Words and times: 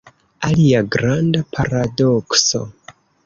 Alia 0.47 0.79
granda 0.95 1.43
paradokso. 1.57 2.63